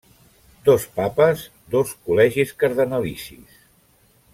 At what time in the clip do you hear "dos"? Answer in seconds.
0.69-0.87, 1.75-1.93